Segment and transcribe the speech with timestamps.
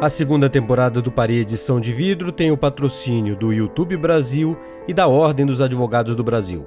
[0.00, 4.56] A segunda temporada do Parede de Vidro tem o patrocínio do YouTube Brasil
[4.86, 6.64] e da Ordem dos Advogados do Brasil.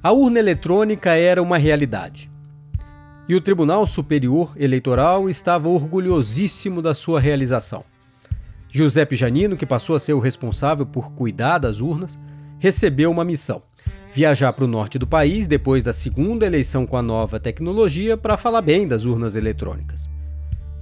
[0.00, 2.30] A urna eletrônica era uma realidade.
[3.28, 7.95] E o Tribunal Superior Eleitoral estava orgulhosíssimo da sua realização.
[8.70, 12.18] Giuseppe Janino, que passou a ser o responsável por cuidar das urnas,
[12.58, 13.62] recebeu uma missão:
[14.14, 18.36] viajar para o norte do país depois da segunda eleição com a nova tecnologia para
[18.36, 20.10] falar bem das urnas eletrônicas.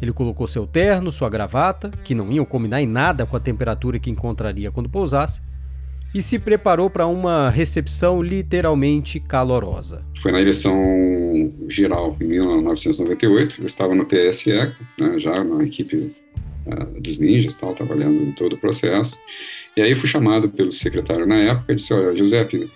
[0.00, 3.98] Ele colocou seu terno, sua gravata, que não iam combinar em nada com a temperatura
[3.98, 5.40] que encontraria quando pousasse,
[6.14, 10.04] e se preparou para uma recepção literalmente calorosa.
[10.22, 10.74] Foi na eleição
[11.68, 14.52] geral em 1998, eu estava no TSE,
[14.98, 16.14] né, já na equipe
[16.66, 19.16] uh, dos ninjas, tal, trabalhando em todo o processo.
[19.76, 22.70] E aí fui chamado pelo secretário na época e disse: Olha, Giuseppe,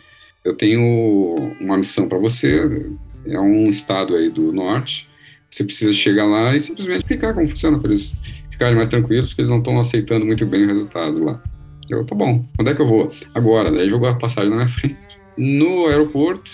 [0.45, 2.87] eu tenho uma missão para você.
[3.27, 5.09] É um estado aí do norte.
[5.51, 8.13] Você precisa chegar lá e simplesmente explicar como funciona para eles
[8.51, 11.43] ficarem mais tranquilos, porque eles não estão aceitando muito bem o resultado lá.
[11.89, 13.11] Eu, tá bom, onde é que eu vou?
[13.35, 14.97] Agora, daí jogou a passagem na minha frente.
[15.39, 16.51] No aeroporto,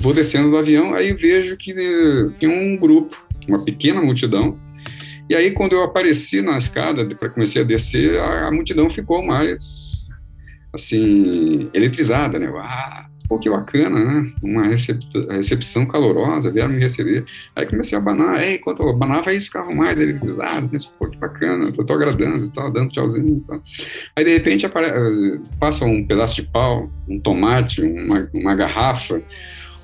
[0.00, 1.74] vou descendo do avião, aí vejo que
[2.38, 3.16] tem um grupo,
[3.48, 4.58] uma pequena multidão,
[5.28, 9.24] e aí, quando eu apareci na escada, para comecei a descer, a, a, multidão ficou
[9.24, 10.08] mais,
[10.72, 12.52] assim, eletrizada, né?
[12.56, 14.32] Ah, pô, que bacana, né?
[14.40, 17.24] Uma recep recepção calorosa, vieram me receber.
[17.56, 20.78] Aí comecei a banar, aí, enquanto eu banava, eles ficavam mais eletrizados, né?
[20.96, 23.44] Pô, que bacana, eu tô agradando, tô dando tchauzinho.
[24.14, 24.64] Aí, de repente,
[25.58, 29.20] passa um pedaço de pau, um tomate, uma, uma garrafa,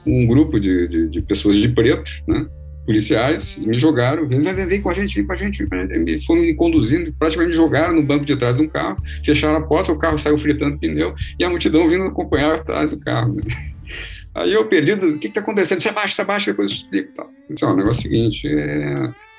[0.07, 2.47] um grupo de, de, de pessoas de preto, né?
[2.85, 5.87] Policiais me jogaram, vem, vem, vem com a gente, vem com a gente, com a
[5.87, 6.27] gente.
[6.27, 9.93] Foram me conduzindo, praticamente jogaram no banco de trás de um carro, fecharam a porta,
[9.93, 13.35] o carro saiu fritando pneu e a multidão vindo acompanhar atrás do carro.
[13.35, 13.73] Né?
[14.35, 15.81] Aí eu perdido, o que está acontecendo?
[15.81, 17.13] Você abaixa, você abaixa, depois eu explico.
[17.15, 17.31] Tal.
[17.51, 18.95] Disse, o negócio é o seguinte, é,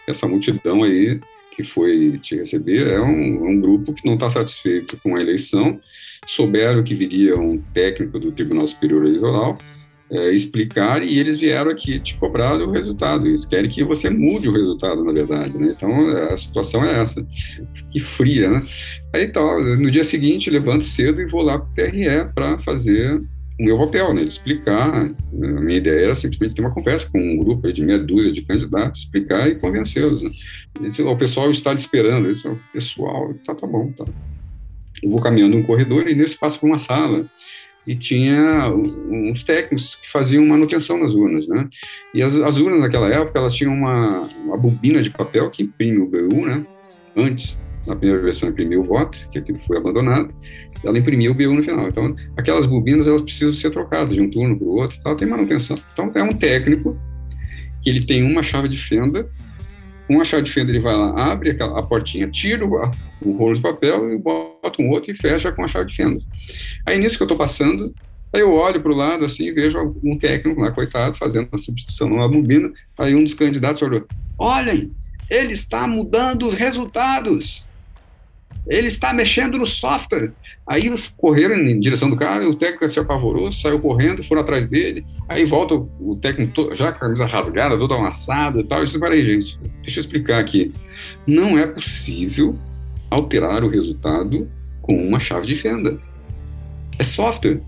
[0.08, 1.20] essa multidão aí
[1.56, 5.22] que foi te receber é um, é um grupo que não está satisfeito com a
[5.22, 5.80] eleição,
[6.28, 9.58] souberam que viria um técnico do Tribunal Superior Eleitoral,
[10.12, 13.28] é, explicar e eles vieram aqui te cobrar o resultado.
[13.28, 15.58] Eles querem que você mude o resultado, na verdade.
[15.58, 15.74] Né?
[15.76, 17.26] Então, a situação é essa.
[17.92, 18.64] Que fria, né?
[19.14, 23.22] Aí, então, no dia seguinte, levanto cedo e vou lá para o TRE para fazer
[23.60, 24.24] o meu papel, né?
[24.24, 25.06] Explicar.
[25.06, 25.16] Né?
[25.58, 28.42] A minha ideia era simplesmente ter uma conversa com um grupo de meia dúzia de
[28.42, 30.22] candidatos, explicar e convencê-los.
[30.22, 30.32] Né?
[31.06, 32.32] O pessoal está te esperando.
[32.32, 34.06] Disse, o pessoal, tá, tá bom, tá.
[35.02, 37.24] Eu vou caminhando um corredor e nesse passo por uma sala
[37.86, 41.68] e tinha uns técnicos que faziam manutenção nas urnas, né?
[42.14, 46.00] E as, as urnas naquela época, elas tinham uma, uma bobina de papel que imprime
[46.00, 46.66] o BU, né?
[47.16, 50.34] Antes, na primeira versão, imprimiu o voto, que aquilo foi abandonado,
[50.84, 51.90] ela imprimia o BU no final.
[51.90, 55.28] Então, aquelas bobinas, elas precisam ser trocadas de um turno para o outro, tal, tem
[55.28, 55.78] manutenção.
[55.92, 56.98] Então, é um técnico
[57.82, 59.30] que ele tem uma chave de fenda
[60.08, 62.92] com a chave de fenda ele vai lá, abre a, portinha, tira o,
[63.22, 66.22] o, rolo de papel e bota um outro e fecha com a chave de fenda.
[66.86, 67.94] Aí nisso que eu estou passando,
[68.32, 71.58] aí eu olho para o lado assim e vejo um técnico lá, coitado, fazendo uma
[71.58, 72.72] substituição numa bobina.
[73.00, 74.06] Aí um dos candidatos olhou:
[74.38, 74.92] olhem,
[75.30, 77.64] ele está mudando os resultados.
[78.68, 80.32] Ele está mexendo no software.
[80.66, 85.06] Aí correram em direção do carro, o técnico se apavorou, saiu correndo, foram atrás dele.
[85.28, 88.80] Aí volta o técnico, já com a camisa rasgada, toda amassada e tal.
[88.80, 90.72] Eu disse: peraí, gente, deixa eu explicar aqui.
[91.28, 92.58] Não é possível
[93.10, 94.50] alterar o resultado
[94.82, 96.00] com uma chave de fenda.
[96.98, 97.62] É software.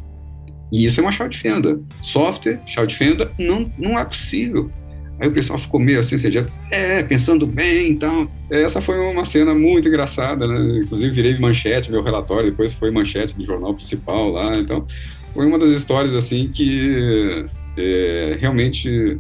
[0.71, 1.79] E isso é uma chave de fenda.
[2.01, 4.71] Software, chave de fenda, não, não é possível.
[5.19, 8.29] Aí o pessoal ficou meio assim, seja, é, pensando bem então.
[8.49, 10.79] Essa foi uma cena muito engraçada, né?
[10.83, 14.57] Inclusive virei manchete, meu relatório depois foi manchete do jornal principal lá.
[14.57, 14.85] Então,
[15.33, 17.45] foi uma das histórias assim que
[17.77, 19.17] é, realmente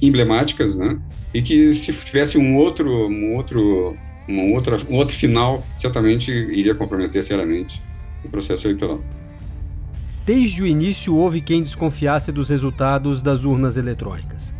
[0.00, 0.98] emblemáticas, né?
[1.32, 3.96] E que se tivesse um outro, um outro,
[4.28, 7.80] um outro, um outro final, certamente iria comprometer seriamente
[8.24, 9.02] o processo eleitoral.
[10.24, 14.54] Desde o início houve quem desconfiasse dos resultados das urnas eletrônicas.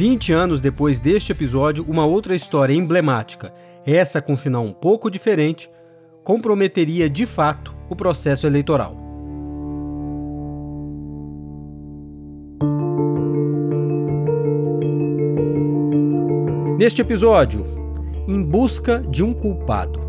[0.00, 3.52] 20 anos depois deste episódio, uma outra história emblemática,
[3.84, 5.68] essa com final um pouco diferente,
[6.24, 8.96] comprometeria de fato o processo eleitoral.
[16.78, 17.66] Neste episódio,
[18.26, 20.00] em busca de um culpado.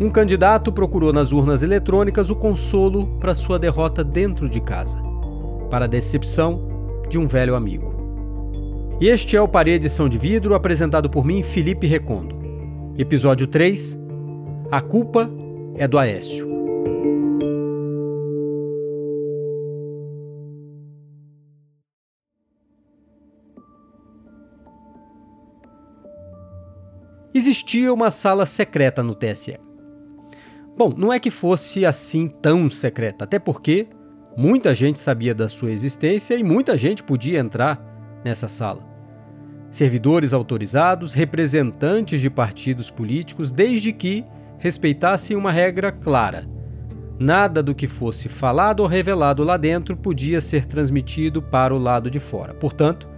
[0.00, 4.98] Um candidato procurou nas urnas eletrônicas o consolo para sua derrota dentro de casa,
[5.68, 7.95] para a decepção de um velho amigo.
[8.98, 12.34] Este é o Paredição de Vidro, apresentado por mim, Felipe Recondo.
[12.96, 14.00] Episódio 3:
[14.72, 15.30] A culpa
[15.76, 16.48] é do Aécio.
[27.34, 29.60] Existia uma sala secreta no TSE.
[30.74, 33.88] Bom, não é que fosse assim tão secreta, até porque
[34.38, 38.82] muita gente sabia da sua existência e muita gente podia entrar nessa sala.
[39.70, 44.24] Servidores autorizados, representantes de partidos políticos, desde que
[44.58, 46.48] respeitassem uma regra clara.
[47.18, 52.10] Nada do que fosse falado ou revelado lá dentro podia ser transmitido para o lado
[52.10, 52.54] de fora.
[52.54, 53.08] Portanto,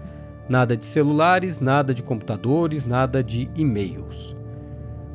[0.48, 4.34] Nada de celulares, nada de computadores, nada de e-mails.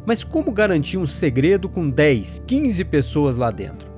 [0.05, 3.89] Mas como garantir um segredo com 10, 15 pessoas lá dentro?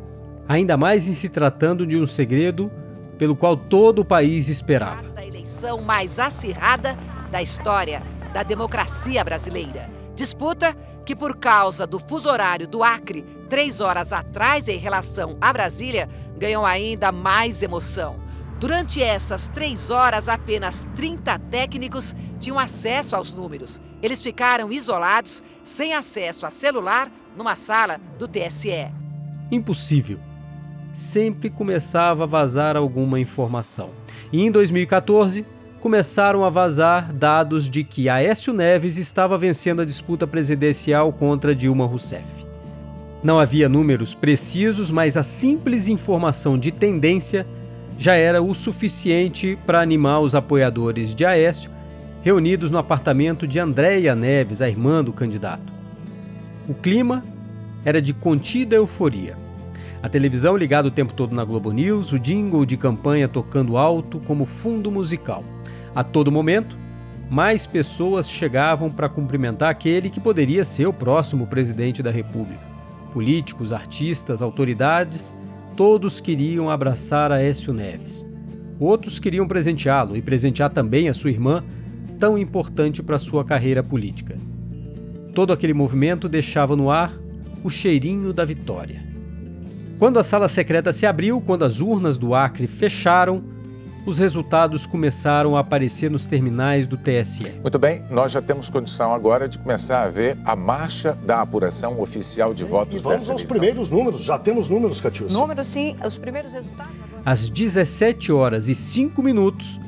[0.48, 2.72] Ainda mais em se tratando de um segredo
[3.18, 5.15] pelo qual todo o país esperava.
[5.56, 6.98] Eleição mais acirrada
[7.32, 8.04] da história
[8.34, 9.90] da democracia brasileira.
[10.14, 10.76] Disputa
[11.06, 16.10] que, por causa do fuso horário do Acre, três horas atrás em relação a Brasília,
[16.38, 18.20] ganhou ainda mais emoção.
[18.60, 23.80] Durante essas três horas, apenas 30 técnicos tinham acesso aos números.
[24.04, 28.92] Eles ficaram isolados, sem acesso a celular, numa sala do TSE.
[29.50, 30.20] Impossível.
[30.94, 34.05] Sempre começava a vazar alguma informação.
[34.32, 35.46] E em 2014,
[35.80, 41.86] começaram a vazar dados de que Aécio Neves estava vencendo a disputa presidencial contra Dilma
[41.86, 42.26] Rousseff.
[43.24, 47.46] Não havia números precisos, mas a simples informação de tendência
[47.98, 51.70] já era o suficiente para animar os apoiadores de Aécio,
[52.22, 55.72] reunidos no apartamento de Andréia Neves, a irmã do candidato.
[56.68, 57.24] O clima
[57.86, 59.45] era de contida euforia.
[60.06, 64.20] A televisão ligada o tempo todo na Globo News, o jingle de campanha tocando alto
[64.20, 65.44] como fundo musical.
[65.96, 66.78] A todo momento,
[67.28, 72.62] mais pessoas chegavam para cumprimentar aquele que poderia ser o próximo presidente da República.
[73.14, 75.34] Políticos, artistas, autoridades
[75.76, 78.24] Todos queriam abraçar Aécio Neves.
[78.80, 81.64] Outros queriam presenteá-lo e presentear também a sua irmã,
[82.20, 84.36] tão importante para sua carreira política.
[85.34, 87.12] Todo aquele movimento deixava no ar
[87.64, 89.15] o cheirinho da vitória.
[89.98, 93.42] Quando a sala secreta se abriu, quando as urnas do Acre fecharam,
[94.06, 97.50] os resultados começaram a aparecer nos terminais do TSE.
[97.62, 102.02] Muito bem, nós já temos condição agora de começar a ver a marcha da apuração
[102.02, 105.32] oficial de votos e vamos aos primeiros números, já temos números, Catius.
[105.32, 106.92] Números, sim, os primeiros resultados.
[107.04, 107.22] Agora.
[107.26, 109.80] Às 17 horas e 5 minutos,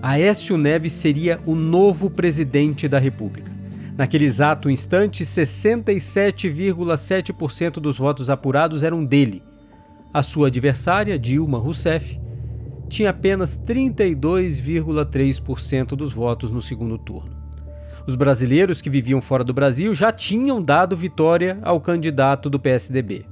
[0.00, 3.50] Aécio Neves seria o novo presidente da República.
[3.98, 9.42] Naquele exato instante, 67,7% dos votos apurados eram dele.
[10.16, 12.18] A sua adversária, Dilma Rousseff,
[12.88, 17.36] tinha apenas 32,3% dos votos no segundo turno.
[18.06, 23.26] Os brasileiros que viviam fora do Brasil já tinham dado vitória ao candidato do PSDB.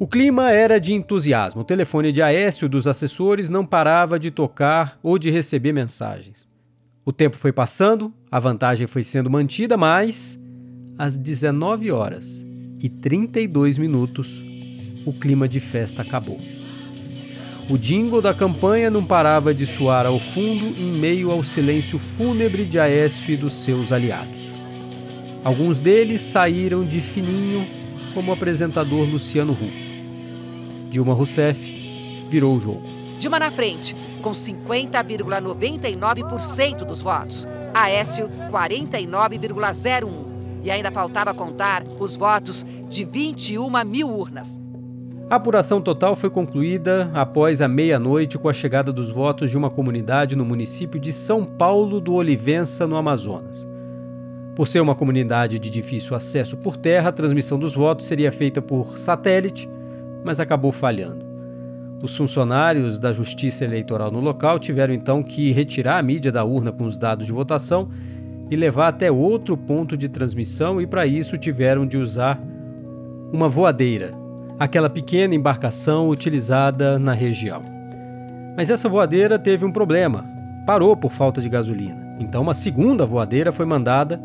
[0.00, 1.60] O clima era de entusiasmo.
[1.60, 6.48] O telefone de Aécio dos assessores não parava de tocar ou de receber mensagens.
[7.04, 10.40] O tempo foi passando, a vantagem foi sendo mantida, mas
[10.98, 12.44] às 19 horas
[12.82, 14.44] e 32 minutos,
[15.06, 16.38] o clima de festa acabou.
[17.70, 22.64] O jingle da campanha não parava de soar ao fundo em meio ao silêncio fúnebre
[22.64, 24.52] de Aécio e dos seus aliados.
[25.42, 27.66] Alguns deles saíram de fininho,
[28.12, 29.86] como o apresentador Luciano Huck.
[30.90, 31.58] Dilma Rousseff
[32.28, 32.82] virou o jogo.
[33.18, 37.48] Dilma na frente, com 50,99% dos votos.
[37.72, 40.26] Aécio, 49,01%.
[40.62, 44.58] E ainda faltava contar os votos de 21 mil urnas.
[45.28, 49.68] A apuração total foi concluída após a meia-noite com a chegada dos votos de uma
[49.68, 53.66] comunidade no município de São Paulo do Olivença, no Amazonas.
[54.54, 58.62] Por ser uma comunidade de difícil acesso por terra, a transmissão dos votos seria feita
[58.62, 59.68] por satélite,
[60.24, 61.26] mas acabou falhando.
[62.00, 66.70] Os funcionários da Justiça Eleitoral no local tiveram então que retirar a mídia da urna
[66.70, 67.88] com os dados de votação
[68.48, 72.40] e levar até outro ponto de transmissão, e para isso tiveram de usar
[73.32, 74.24] uma voadeira
[74.58, 77.62] aquela pequena embarcação utilizada na região.
[78.56, 80.24] Mas essa voadeira teve um problema,
[80.66, 82.16] parou por falta de gasolina.
[82.18, 84.20] Então, uma segunda voadeira foi mandada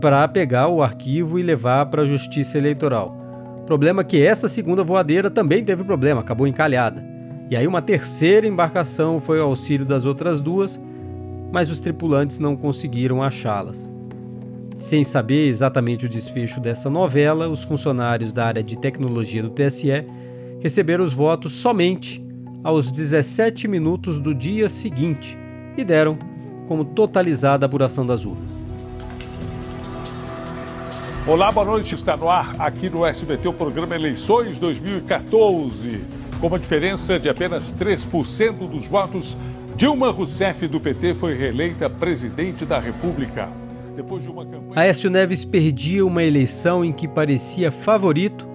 [0.00, 3.16] para pegar o arquivo e levar para a Justiça Eleitoral.
[3.66, 7.02] Problema que essa segunda voadeira também teve problema, acabou encalhada.
[7.50, 10.80] E aí uma terceira embarcação foi ao auxílio das outras duas,
[11.50, 13.93] mas os tripulantes não conseguiram achá-las.
[14.78, 20.04] Sem saber exatamente o desfecho dessa novela, os funcionários da área de tecnologia do TSE
[20.60, 22.24] receberam os votos somente
[22.62, 25.38] aos 17 minutos do dia seguinte
[25.76, 26.18] e deram
[26.66, 28.62] como totalizada a apuração das urnas.
[31.26, 31.94] Olá, boa noite.
[31.94, 36.00] Está no ar aqui no SBT o programa Eleições 2014.
[36.40, 39.36] Com uma diferença de apenas 3% dos votos,
[39.76, 43.63] Dilma Rousseff do PT foi reeleita presidente da República.
[43.94, 44.72] Depois de uma campanha...
[44.74, 48.46] Aécio Neves perdia uma eleição em que parecia favorito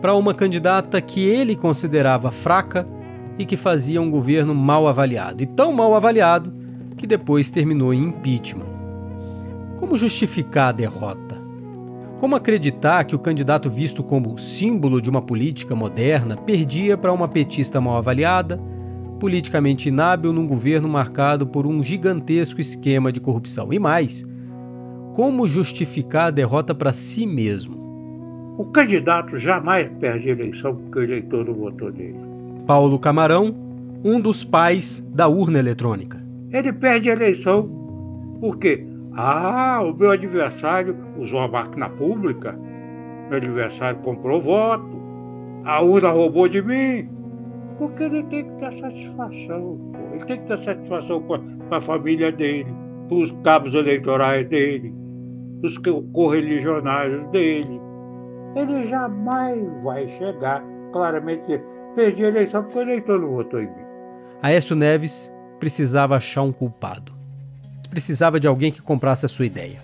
[0.00, 2.86] para uma candidata que ele considerava fraca
[3.38, 5.42] e que fazia um governo mal avaliado.
[5.42, 6.52] E tão mal avaliado
[6.96, 8.76] que depois terminou em impeachment.
[9.76, 11.36] Como justificar a derrota?
[12.18, 17.28] Como acreditar que o candidato visto como símbolo de uma política moderna perdia para uma
[17.28, 18.58] petista mal avaliada,
[19.20, 23.70] politicamente inábil num governo marcado por um gigantesco esquema de corrupção?
[23.70, 24.26] E mais,
[25.16, 28.54] como justificar a derrota para si mesmo?
[28.58, 32.20] O candidato jamais perde a eleição porque o eleitor não votou nele.
[32.66, 33.56] Paulo Camarão,
[34.04, 36.22] um dos pais da urna eletrônica.
[36.52, 37.66] Ele perde a eleição
[38.42, 42.54] porque ah, o meu adversário usou a máquina pública,
[43.30, 45.00] meu adversário comprou voto,
[45.64, 47.08] a urna roubou de mim.
[47.78, 49.80] Porque ele tem que ter satisfação,
[50.12, 51.38] ele tem que ter satisfação com
[51.70, 52.70] a família dele,
[53.08, 55.05] para os cabos eleitorais dele,
[55.60, 55.78] para os
[56.12, 57.80] correligionários dele.
[58.54, 61.60] Ele jamais vai chegar claramente
[61.94, 63.84] perdi a eleição porque o eleitor não votou em mim.
[64.42, 67.16] Aécio Neves precisava achar um culpado
[67.96, 69.78] precisava de alguém que comprasse a sua ideia.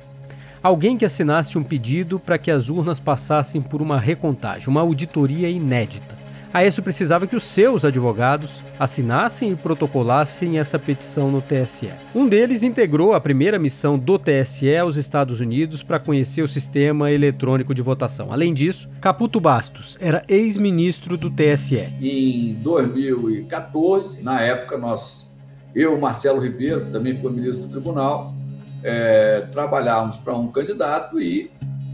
[0.62, 5.48] Alguém que assinasse um pedido para que as urnas passassem por uma recontagem, uma auditoria
[5.48, 6.11] inédita.
[6.52, 11.90] Aécio precisava que os seus advogados assinassem e protocolassem essa petição no TSE.
[12.14, 17.10] Um deles integrou a primeira missão do TSE aos Estados Unidos para conhecer o sistema
[17.10, 18.30] eletrônico de votação.
[18.30, 21.88] Além disso, Caputo Bastos era ex-ministro do TSE.
[22.00, 25.32] Em 2014, na época, nós
[25.74, 28.34] eu, Marcelo Ribeiro, também foi ministro do tribunal,
[28.82, 31.50] é, trabalhávamos para um candidato e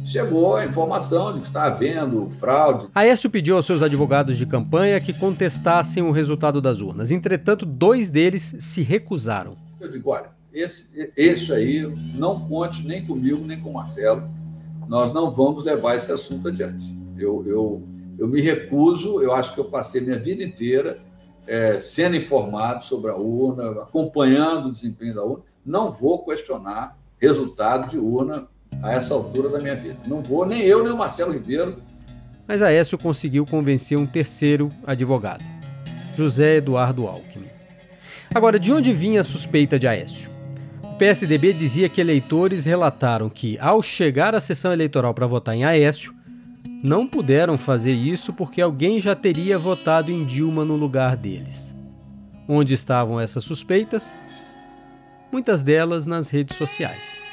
[0.09, 2.88] chegou a informação de que está havendo fraude.
[2.95, 7.11] Aécio pediu aos seus advogados de campanha que contestassem o resultado das urnas.
[7.11, 9.57] Entretanto, dois deles se recusaram.
[9.79, 14.29] Eu digo, olha, esse, esse aí não conte nem comigo, nem com o Marcelo.
[14.88, 16.99] Nós não vamos levar esse assunto adiante.
[17.19, 17.83] Eu, eu,
[18.19, 20.99] eu me recuso, eu acho que eu passei minha vida inteira
[21.47, 25.45] é, sendo informado sobre a urna, acompanhando o desempenho da urna.
[25.65, 28.49] Não vou questionar resultado de urna
[28.83, 29.97] a essa altura da minha vida.
[30.07, 31.83] Não vou, nem eu, nem o Marcelo Ribeiro.
[32.47, 35.45] Mas Aécio conseguiu convencer um terceiro advogado,
[36.17, 37.49] José Eduardo Alckmin.
[38.35, 40.31] Agora, de onde vinha a suspeita de Aécio?
[40.83, 45.65] O PSDB dizia que eleitores relataram que, ao chegar à sessão eleitoral para votar em
[45.65, 46.15] Aécio,
[46.83, 51.75] não puderam fazer isso porque alguém já teria votado em Dilma no lugar deles.
[52.49, 54.15] Onde estavam essas suspeitas?
[55.31, 57.28] Muitas delas nas redes sociais.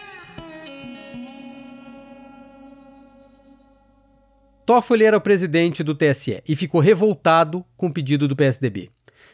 [4.66, 8.90] Toffoli era o presidente do TSE e ficou revoltado com o pedido do PSDB.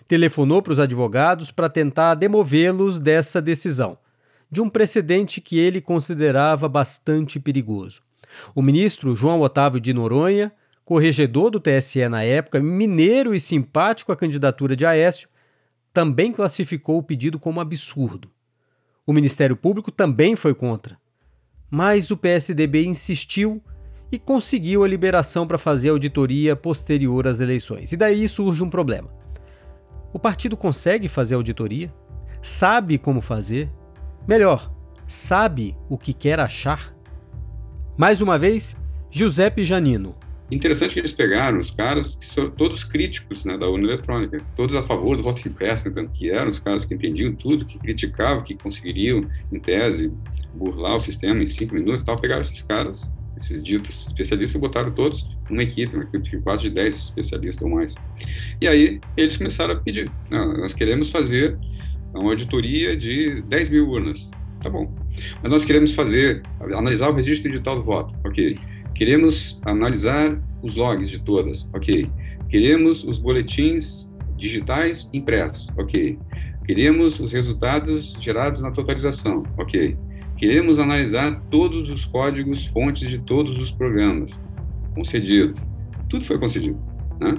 [0.06, 3.98] Telefonou para os advogados para tentar demovê-los dessa decisão,
[4.52, 8.02] de um precedente que ele considerava bastante perigoso.
[8.54, 10.52] O ministro João Otávio de Noronha,
[10.84, 15.30] corregedor do TSE na época, mineiro e simpático à candidatura de Aécio,
[15.94, 18.30] também classificou o pedido como absurdo.
[19.08, 20.98] O Ministério Público também foi contra.
[21.70, 23.64] Mas o PSDB insistiu
[24.12, 27.92] e conseguiu a liberação para fazer auditoria posterior às eleições.
[27.94, 29.10] E daí surge um problema.
[30.14, 31.94] O partido consegue fazer auditoria?
[32.42, 33.72] Sabe como fazer?
[34.28, 34.72] Melhor,
[35.08, 36.94] sabe o que quer achar?
[37.98, 38.76] Mais uma vez,
[39.10, 40.16] Giuseppe Janino.
[40.52, 44.76] Interessante que eles pegaram os caras que são todos críticos né, da urna eletrônica, todos
[44.76, 48.44] a favor do voto impresso, tanto que eram os caras que entendiam tudo, que criticavam,
[48.44, 50.12] que conseguiriam, em tese,
[50.54, 52.20] burlar o sistema em cinco minutos e tal.
[52.20, 56.70] Pegaram esses caras, esses ditos especialistas, botaram todos numa equipe, uma equipe de quase de
[56.72, 57.96] 10 especialistas ou mais.
[58.60, 61.58] E aí eles começaram a pedir: nós queremos fazer
[62.14, 64.30] uma auditoria de 10 mil urnas.
[64.62, 64.94] Tá bom.
[65.42, 66.44] Mas nós queremos fazer,
[66.76, 68.56] analisar o registro digital do voto, ok.
[68.94, 72.08] Queremos analisar os logs de todas, ok.
[72.50, 76.18] Queremos os boletins digitais impressos, ok.
[76.66, 79.98] Queremos os resultados gerados na totalização, ok.
[80.42, 84.32] Queremos analisar todos os códigos fontes de todos os programas.
[84.96, 85.54] Concedido.
[86.10, 86.80] Tudo foi concedido.
[87.20, 87.36] Né?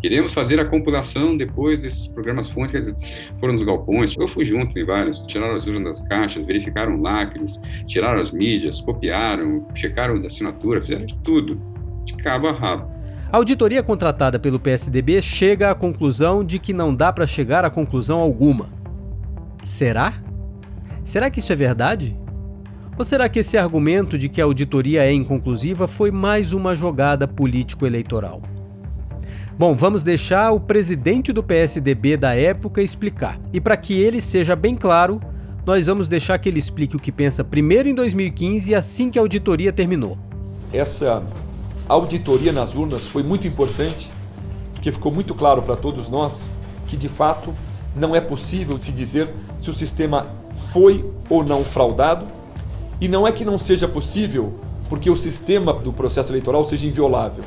[0.00, 2.96] Queremos fazer a compilação depois desses programas fontes, quer dizer,
[3.40, 7.60] foram nos galpões, eu fui junto em vários, tiraram as urnas das caixas, verificaram lacres,
[7.88, 11.60] tiraram as mídias, copiaram, checaram a assinatura, fizeram de tudo,
[12.04, 12.88] de cabo a rabo.
[13.32, 17.70] A auditoria contratada pelo PSDB chega à conclusão de que não dá para chegar a
[17.70, 18.68] conclusão alguma.
[19.64, 20.22] Será?
[21.04, 22.16] Será que isso é verdade?
[22.96, 27.26] Ou será que esse argumento de que a auditoria é inconclusiva foi mais uma jogada
[27.26, 28.40] político-eleitoral?
[29.58, 33.40] Bom, vamos deixar o presidente do PSDB da época explicar.
[33.52, 35.20] E para que ele seja bem claro,
[35.66, 39.18] nós vamos deixar que ele explique o que pensa primeiro em 2015 e assim que
[39.18, 40.16] a auditoria terminou.
[40.72, 41.22] Essa
[41.88, 44.12] auditoria nas urnas foi muito importante,
[44.72, 46.48] porque ficou muito claro para todos nós
[46.86, 47.52] que de fato
[47.94, 49.28] não é possível se dizer
[49.58, 50.26] se o sistema
[50.72, 52.26] foi ou não fraudado,
[53.00, 54.54] e não é que não seja possível
[54.88, 57.44] porque o sistema do processo eleitoral seja inviolável.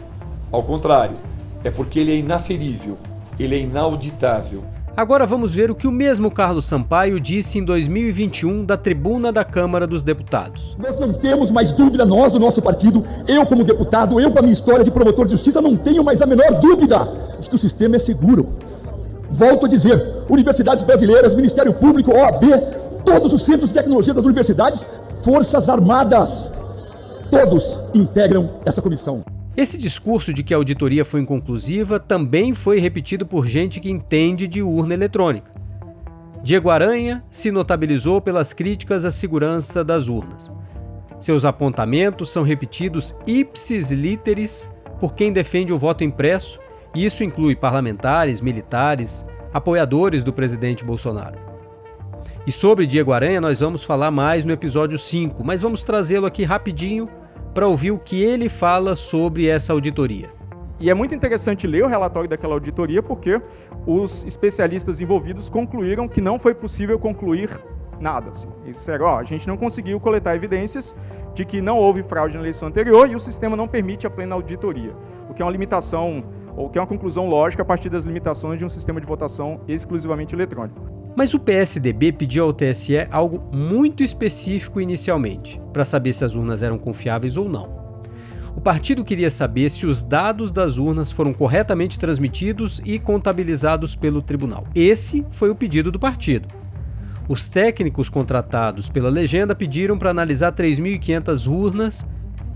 [0.51, 1.15] Ao contrário,
[1.63, 2.97] é porque ele é inaferível,
[3.39, 4.63] ele é inauditável.
[4.97, 9.43] Agora vamos ver o que o mesmo Carlos Sampaio disse em 2021 da tribuna da
[9.43, 10.75] Câmara dos Deputados.
[10.79, 14.41] Nós não temos mais dúvida, nós do nosso partido, eu como deputado, eu com a
[14.41, 17.59] minha história de promotor de justiça, não tenho mais a menor dúvida de que o
[17.59, 18.53] sistema é seguro.
[19.29, 22.43] Volto a dizer, universidades brasileiras, Ministério Público, OAB,
[23.05, 24.85] todos os centros de tecnologia das universidades,
[25.23, 26.51] Forças Armadas,
[27.29, 29.23] todos integram essa comissão.
[29.55, 34.47] Esse discurso de que a auditoria foi inconclusiva também foi repetido por gente que entende
[34.47, 35.49] de urna eletrônica.
[36.43, 40.51] Diego Aranha se notabilizou pelas críticas à segurança das urnas.
[41.19, 44.69] Seus apontamentos são repetidos ipsis literis
[44.99, 46.59] por quem defende o voto impresso,
[46.93, 51.54] e isso inclui parlamentares, militares, apoiadores do presidente Bolsonaro.
[52.47, 56.43] E sobre Diego Aranha nós vamos falar mais no episódio 5, mas vamos trazê-lo aqui
[56.43, 57.09] rapidinho
[57.55, 60.29] para ouvir o que ele fala sobre essa auditoria.
[60.79, 63.41] E é muito interessante ler o relatório daquela auditoria porque
[63.87, 67.49] os especialistas envolvidos concluíram que não foi possível concluir
[67.99, 68.29] nada.
[68.29, 68.49] Assim.
[68.63, 70.95] Eles disseram, ó, a gente não conseguiu coletar evidências
[71.33, 74.35] de que não houve fraude na eleição anterior e o sistema não permite a plena
[74.35, 74.93] auditoria,
[75.27, 76.23] o que é uma limitação,
[76.55, 79.61] ou que é uma conclusão lógica a partir das limitações de um sistema de votação
[79.67, 80.94] exclusivamente eletrônico.
[81.15, 86.61] Mas o PSDB pediu ao TSE algo muito específico inicialmente, para saber se as urnas
[86.61, 87.85] eram confiáveis ou não.
[88.55, 94.21] O partido queria saber se os dados das urnas foram corretamente transmitidos e contabilizados pelo
[94.21, 94.65] tribunal.
[94.75, 96.47] Esse foi o pedido do partido.
[97.27, 102.07] Os técnicos contratados pela legenda pediram para analisar 3.500 urnas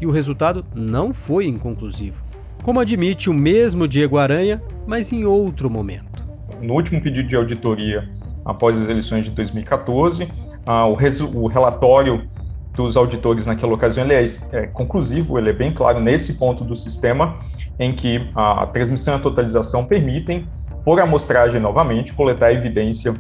[0.02, 2.24] e o resultado não foi inconclusivo.
[2.62, 6.28] Como admite o mesmo Diego Aranha, mas em outro momento.
[6.62, 8.10] No último pedido de auditoria
[8.50, 10.28] após as eleições de 2014.
[10.66, 10.98] Ah, o,
[11.36, 12.28] o, relatório
[12.74, 16.76] dos auditores naquela ocasião ele é, é, conclusivo, ele é bem claro nesse ponto do
[16.76, 17.38] sistema,
[17.80, 20.48] em que a transmissão e a totalização permitem,
[20.84, 23.14] por amostragem novamente, coletar evidência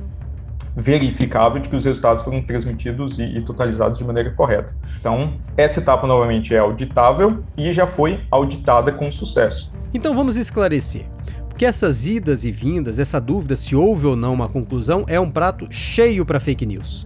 [0.75, 4.73] verificável de que os resultados foram transmitidos e, e, totalizados de maneira correta.
[4.99, 9.71] Então, essa etapa novamente é auditável e já foi auditada com sucesso.
[9.93, 11.05] Então vamos esclarecer.
[11.59, 15.29] Porque essas idas e vindas, essa dúvida se houve ou não uma conclusão, é um
[15.29, 17.05] prato cheio para fake news.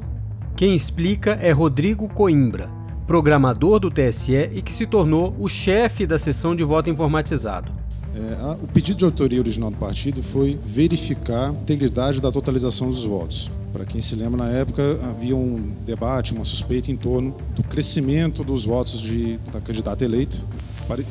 [0.56, 2.70] Quem explica é Rodrigo Coimbra,
[3.08, 7.72] programador do TSE e que se tornou o chefe da sessão de voto informatizado.
[8.16, 12.90] É, a, o pedido de autoria original do partido foi verificar a integridade da totalização
[12.90, 13.50] dos votos.
[13.72, 18.44] Para quem se lembra, na época havia um debate, uma suspeita em torno do crescimento
[18.44, 20.38] dos votos de, da candidata eleita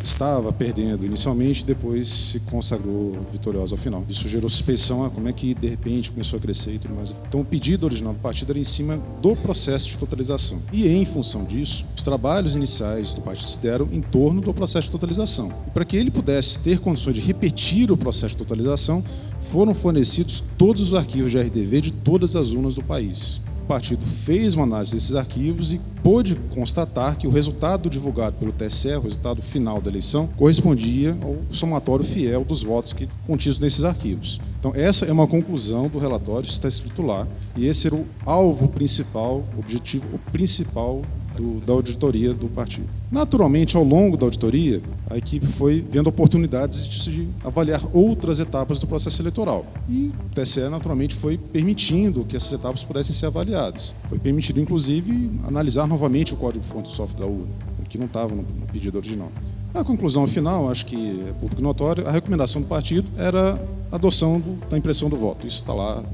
[0.03, 4.05] estava perdendo inicialmente, depois se consagrou vitoriosa ao final.
[4.09, 7.15] Isso gerou suspeição a como é que de repente começou a crescer e tudo mais.
[7.29, 10.61] Então o pedido original do partido era em cima do processo de totalização.
[10.73, 14.87] E em função disso, os trabalhos iniciais do partido se deram em torno do processo
[14.87, 15.53] de totalização.
[15.67, 19.05] E para que ele pudesse ter condições de repetir o processo de totalização,
[19.41, 24.05] foram fornecidos todos os arquivos de RDV de todas as urnas do país o partido
[24.05, 29.01] fez uma análise desses arquivos e pôde constatar que o resultado divulgado pelo TSE, o
[29.01, 34.40] resultado final da eleição, correspondia ao somatório fiel dos votos que contidos nesses arquivos.
[34.59, 38.68] Então, essa é uma conclusão do relatório, está escrito lá, e esse era o alvo
[38.68, 41.03] principal, o objetivo principal
[41.37, 42.88] do, da auditoria do partido.
[43.11, 48.87] Naturalmente, ao longo da auditoria, a equipe foi vendo oportunidades de avaliar outras etapas do
[48.87, 49.66] processo eleitoral.
[49.88, 53.95] E o TSE, naturalmente, foi permitindo que essas etapas pudessem ser avaliadas.
[54.09, 57.53] Foi permitido, inclusive, analisar novamente o código-fonte do software da urna,
[57.88, 59.31] que não estava no pedido original.
[59.75, 63.59] A conclusão final, acho que é público notório, a recomendação do partido era
[63.90, 65.47] a adoção do, da impressão do voto.
[65.47, 66.05] Isso está lá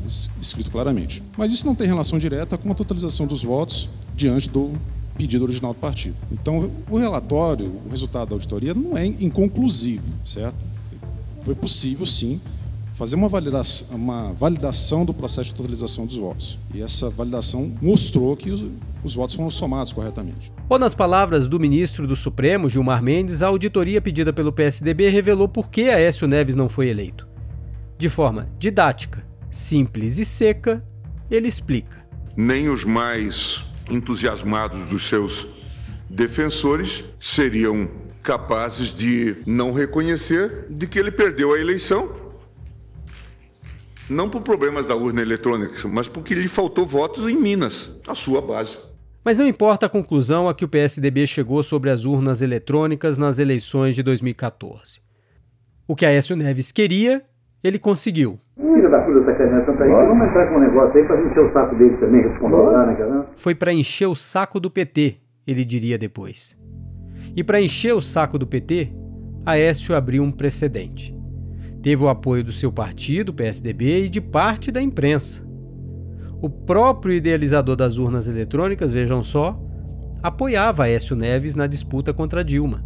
[0.40, 1.22] escrito claramente.
[1.36, 4.72] Mas isso não tem relação direta com a totalização dos votos diante do
[5.18, 6.14] pedido original do partido.
[6.30, 10.56] Então, o relatório, o resultado da auditoria não é inconclusivo, certo?
[11.40, 12.40] Foi possível, sim,
[12.92, 16.58] fazer uma validação, uma validação do processo de totalização dos votos.
[16.72, 18.64] E essa validação mostrou que os,
[19.02, 20.52] os votos foram somados corretamente.
[20.68, 25.48] Ou nas palavras do ministro do Supremo, Gilmar Mendes, a auditoria pedida pelo PSDB revelou
[25.48, 27.26] por que Aécio Neves não foi eleito.
[27.96, 30.84] De forma didática, simples e seca,
[31.30, 32.06] ele explica.
[32.36, 35.48] Nem os mais entusiasmados dos seus
[36.08, 37.88] defensores seriam
[38.22, 42.10] capazes de não reconhecer de que ele perdeu a eleição.
[44.08, 48.40] Não por problemas da urna eletrônica, mas porque lhe faltou votos em Minas, a sua
[48.40, 48.78] base.
[49.24, 53.38] Mas não importa a conclusão a que o PSDB chegou sobre as urnas eletrônicas nas
[53.38, 55.00] eleições de 2014.
[55.86, 57.22] O que Aécio Neves queria,
[57.62, 58.40] ele conseguiu.
[58.56, 59.24] Filha da puta
[59.78, 62.86] tanto aí, vamos entrar com um negócio aí pra encher o saco dele também, responder,
[62.86, 63.26] né, cara?
[63.36, 66.58] Foi para encher o saco do PT, ele diria depois.
[67.36, 68.92] E para encher o saco do PT,
[69.46, 71.16] Aécio abriu um precedente.
[71.80, 75.46] Teve o apoio do seu partido, PSDB, e de parte da imprensa.
[76.42, 79.58] O próprio idealizador das urnas eletrônicas, vejam só,
[80.22, 82.84] apoiava Aécio Neves na disputa contra Dilma.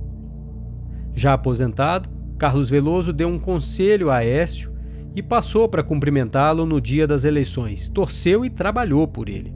[1.15, 4.72] Já aposentado, Carlos Veloso deu um conselho a Aécio
[5.15, 7.89] e passou para cumprimentá-lo no dia das eleições.
[7.89, 9.55] Torceu e trabalhou por ele.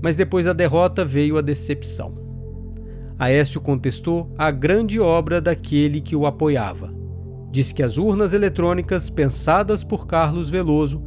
[0.00, 2.14] Mas depois da derrota veio a decepção.
[3.18, 6.92] Aécio contestou a grande obra daquele que o apoiava.
[7.50, 11.02] Disse que as urnas eletrônicas pensadas por Carlos Veloso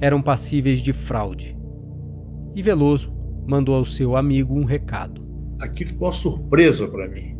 [0.00, 1.56] eram passíveis de fraude.
[2.54, 3.12] E Veloso
[3.46, 5.26] mandou ao seu amigo um recado.
[5.60, 7.38] Aquilo foi uma surpresa para mim.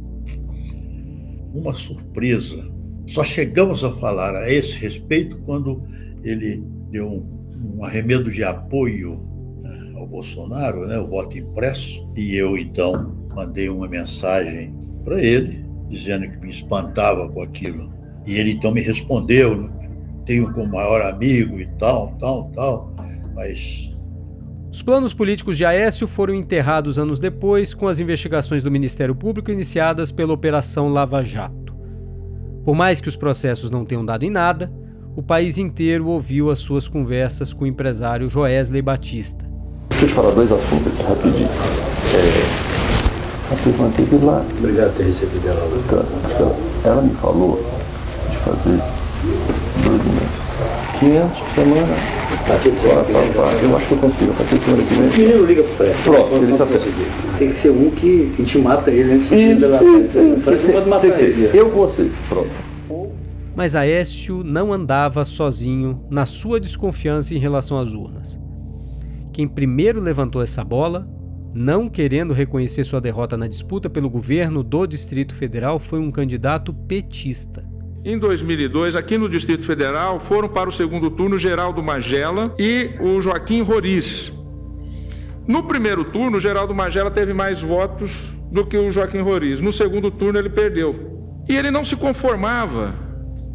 [1.52, 2.77] Uma surpresa.
[3.08, 5.82] Só chegamos a falar a esse respeito quando
[6.22, 9.26] ele deu um, um arremedo de apoio
[9.62, 15.64] né, ao Bolsonaro, né, o voto impresso, e eu então mandei uma mensagem para ele
[15.88, 17.88] dizendo que me espantava com aquilo.
[18.26, 19.70] E ele então me respondeu, né,
[20.26, 22.94] tenho como maior amigo e tal, tal, tal,
[23.34, 23.90] mas.
[24.70, 29.50] Os planos políticos de Aécio foram enterrados anos depois com as investigações do Ministério Público
[29.50, 31.67] iniciadas pela Operação Lava Jato.
[32.68, 34.70] Por mais que os processos não tenham dado em nada,
[35.16, 39.42] o país inteiro ouviu as suas conversas com o empresário Joesley Batista.
[39.88, 41.48] Deixa eu te falar dois assuntos aqui rapidinho.
[42.12, 44.44] É, a teve lá.
[44.58, 45.66] Obrigado por ter recebido ela.
[45.88, 47.58] Tá, ela me falou
[48.28, 48.82] de fazer
[49.82, 50.42] dois meses.
[51.00, 52.17] 500 por semana.
[52.50, 53.52] Aqui, Pá, pá, pá.
[53.62, 54.30] Eu acho que eu consigo.
[54.32, 55.94] A partir da semana que O menino liga pro Fred.
[56.02, 57.38] Pronto, ele está certo.
[57.38, 60.18] Tem que ser um que, que te mata ele antes de ele frente.
[60.18, 61.50] O Fred não pode matar ele.
[61.52, 62.10] Eu com você.
[62.28, 62.48] Pronto.
[63.54, 68.38] Mas Aécio não andava sozinho na sua desconfiança em relação às urnas.
[69.32, 71.08] Quem primeiro levantou essa bola,
[71.52, 76.72] não querendo reconhecer sua derrota na disputa pelo governo do Distrito Federal, foi um candidato
[76.72, 77.64] petista.
[78.04, 83.20] Em 2002, aqui no Distrito Federal, foram para o segundo turno Geraldo Magela e o
[83.20, 84.32] Joaquim Roriz.
[85.46, 89.60] No primeiro turno, Geraldo Magela teve mais votos do que o Joaquim Roriz.
[89.60, 91.18] No segundo turno, ele perdeu.
[91.48, 92.94] E ele não se conformava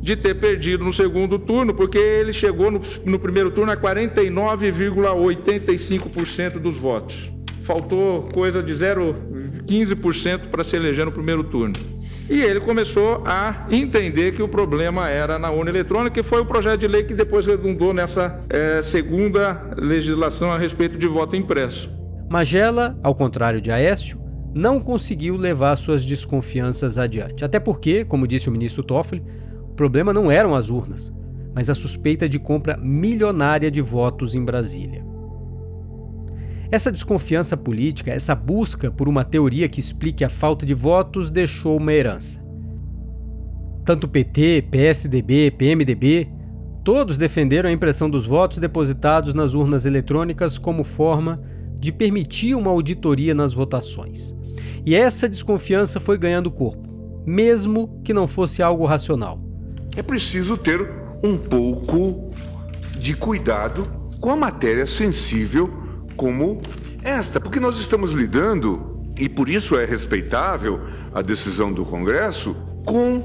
[0.01, 6.59] de ter perdido no segundo turno, porque ele chegou no, no primeiro turno a 49,85%
[6.59, 7.31] dos votos.
[7.63, 11.92] Faltou coisa de 0,15% para se eleger no primeiro turno.
[12.29, 16.45] E ele começou a entender que o problema era na urna eletrônica, que foi o
[16.45, 21.91] projeto de lei que depois redundou nessa eh, segunda legislação a respeito de voto impresso.
[22.29, 24.19] Magela, ao contrário de Aécio,
[24.53, 27.43] não conseguiu levar suas desconfianças adiante.
[27.43, 29.23] Até porque, como disse o ministro Toffoli,
[29.63, 31.11] o problema não eram as urnas,
[31.53, 35.12] mas a suspeita de compra milionária de votos em Brasília.
[36.73, 41.77] Essa desconfiança política, essa busca por uma teoria que explique a falta de votos, deixou
[41.77, 42.43] uma herança.
[43.85, 46.27] Tanto PT, PSDB, PMDB,
[46.83, 51.39] todos defenderam a impressão dos votos depositados nas urnas eletrônicas como forma
[51.79, 54.33] de permitir uma auditoria nas votações.
[54.83, 56.89] E essa desconfiança foi ganhando corpo,
[57.23, 59.39] mesmo que não fosse algo racional.
[59.95, 60.89] É preciso ter
[61.23, 62.31] um pouco
[62.97, 63.87] de cuidado
[64.19, 65.82] com a matéria sensível
[66.15, 66.61] como
[67.03, 70.81] esta, porque nós estamos lidando, e por isso é respeitável
[71.13, 73.21] a decisão do Congresso, com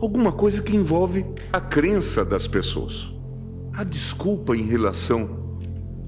[0.00, 3.08] alguma coisa que envolve a crença das pessoas.
[3.72, 5.58] A desculpa em relação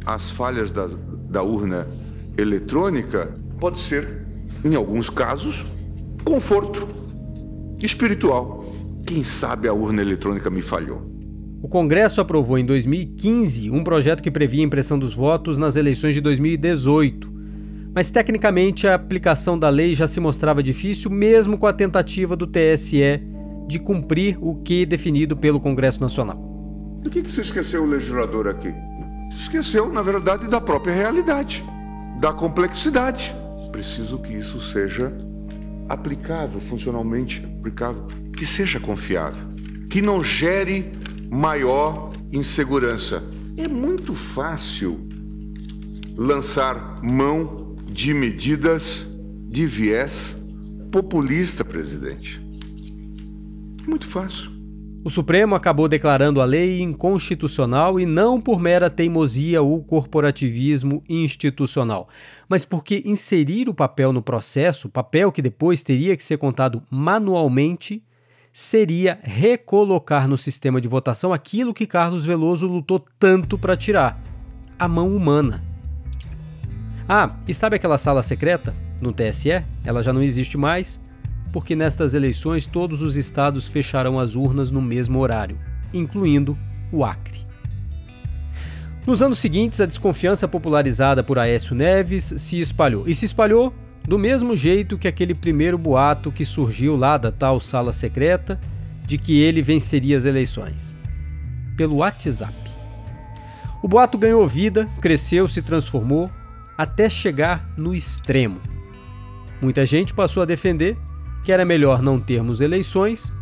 [0.04, 0.88] às falhas da,
[1.28, 1.86] da urna
[2.38, 4.26] eletrônica pode ser,
[4.64, 5.66] em alguns casos,
[6.24, 6.86] conforto
[7.82, 8.72] espiritual.
[9.06, 11.15] Quem sabe a urna eletrônica me falhou.
[11.66, 16.14] O Congresso aprovou em 2015 um projeto que previa a impressão dos votos nas eleições
[16.14, 17.28] de 2018.
[17.92, 22.46] Mas tecnicamente a aplicação da lei já se mostrava difícil, mesmo com a tentativa do
[22.46, 23.20] TSE
[23.66, 26.36] de cumprir o que definido pelo Congresso Nacional.
[27.02, 28.72] Do que, que se esqueceu o legislador aqui?
[29.36, 31.64] Esqueceu, na verdade, da própria realidade,
[32.20, 33.34] da complexidade.
[33.72, 35.12] Preciso que isso seja
[35.88, 39.48] aplicável, funcionalmente aplicável, que seja confiável,
[39.90, 43.22] que não gere maior insegurança.
[43.56, 45.00] É muito fácil
[46.16, 49.06] lançar mão de medidas
[49.48, 50.36] de viés
[50.90, 52.40] populista, presidente.
[53.86, 54.56] Muito fácil.
[55.06, 62.08] O Supremo acabou declarando a lei inconstitucional e não por mera teimosia ou corporativismo institucional,
[62.48, 68.02] mas porque inserir o papel no processo, papel que depois teria que ser contado manualmente,
[68.58, 74.18] seria recolocar no sistema de votação aquilo que Carlos Veloso lutou tanto para tirar:
[74.78, 75.62] a mão humana.
[77.06, 79.62] Ah, e sabe aquela sala secreta no TSE?
[79.84, 80.98] Ela já não existe mais
[81.52, 85.58] porque nestas eleições todos os estados fecharão as urnas no mesmo horário,
[85.92, 86.56] incluindo
[86.90, 87.40] o Acre.
[89.06, 93.06] Nos anos seguintes, a desconfiança popularizada por Aécio Neves se espalhou.
[93.06, 93.74] E se espalhou
[94.06, 98.60] do mesmo jeito que aquele primeiro boato que surgiu lá da tal sala secreta
[99.04, 100.94] de que ele venceria as eleições.
[101.76, 102.54] Pelo WhatsApp.
[103.82, 106.30] O boato ganhou vida, cresceu, se transformou,
[106.78, 108.60] até chegar no extremo.
[109.60, 110.96] Muita gente passou a defender
[111.44, 113.32] que era melhor não termos eleições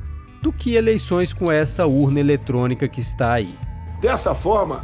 [0.43, 3.55] do que eleições com essa urna eletrônica que está aí.
[4.01, 4.83] Dessa forma,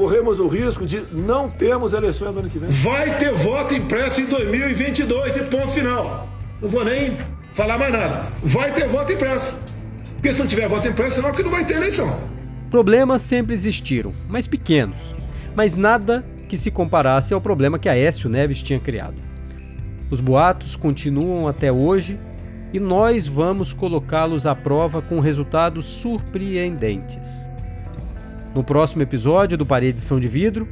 [0.00, 2.70] corremos o risco de não termos eleições no ano que vem.
[2.70, 6.26] Vai ter voto impresso em 2022 e ponto final.
[6.58, 7.18] Não vou nem
[7.52, 8.24] falar mais nada.
[8.42, 9.54] Vai ter voto impresso.
[10.14, 12.18] Porque se não tiver voto impresso, senão que não vai ter eleição.
[12.70, 15.14] Problemas sempre existiram, mas pequenos.
[15.54, 19.16] Mas nada que se comparasse ao problema que Aécio Neves tinha criado.
[20.10, 22.18] Os boatos continuam até hoje
[22.72, 27.50] e nós vamos colocá-los à prova com resultados surpreendentes.
[28.54, 30.68] No próximo episódio do Paredição de Vidro,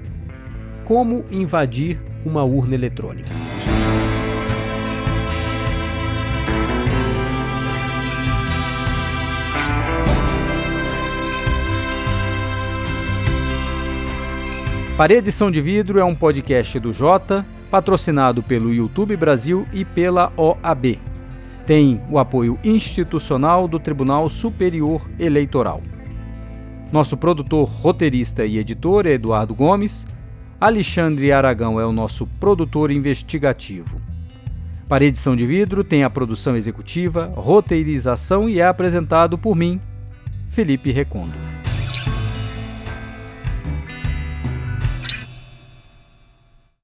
[0.84, 3.30] como invadir uma urna eletrônica.
[14.96, 20.98] Paredição de Vidro é um podcast do Jota, patrocinado pelo YouTube Brasil e pela OAB
[21.68, 25.82] tem o apoio institucional do Tribunal Superior Eleitoral.
[26.90, 30.06] Nosso produtor, roteirista e editor é Eduardo Gomes.
[30.58, 34.00] Alexandre Aragão é o nosso produtor investigativo.
[34.88, 39.78] Para edição de vidro tem a produção executiva, roteirização e é apresentado por mim,
[40.50, 41.47] Felipe Recondo.